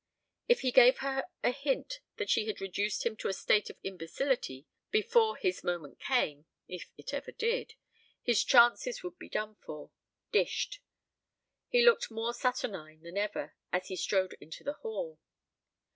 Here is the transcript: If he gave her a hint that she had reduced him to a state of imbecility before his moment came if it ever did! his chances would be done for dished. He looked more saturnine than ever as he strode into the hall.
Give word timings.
If 0.47 0.61
he 0.61 0.71
gave 0.71 0.97
her 1.05 1.25
a 1.43 1.51
hint 1.51 1.99
that 2.17 2.27
she 2.27 2.47
had 2.47 2.59
reduced 2.59 3.05
him 3.05 3.15
to 3.17 3.27
a 3.27 3.33
state 3.33 3.69
of 3.69 3.77
imbecility 3.83 4.65
before 4.89 5.37
his 5.37 5.63
moment 5.63 5.99
came 5.99 6.47
if 6.67 6.89
it 6.97 7.13
ever 7.13 7.31
did! 7.31 7.75
his 8.23 8.43
chances 8.43 9.03
would 9.03 9.19
be 9.19 9.29
done 9.29 9.57
for 9.63 9.91
dished. 10.31 10.79
He 11.69 11.85
looked 11.85 12.09
more 12.09 12.33
saturnine 12.33 13.03
than 13.03 13.15
ever 13.19 13.53
as 13.71 13.89
he 13.89 13.95
strode 13.95 14.33
into 14.41 14.63
the 14.63 14.73
hall. 14.81 15.19